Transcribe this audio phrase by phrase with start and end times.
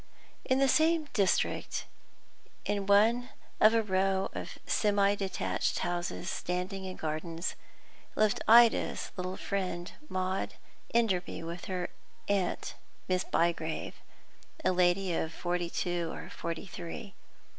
[0.43, 1.85] In the same district,
[2.65, 7.53] in one of a row of semi detached houses standing in gardens,
[8.15, 10.55] lived Ida's little friend, Maud
[10.91, 11.91] Enderby, with her
[12.27, 12.73] aunt,
[13.07, 13.97] Miss Bygrave,
[14.65, 17.13] a lady of forty two or forty three.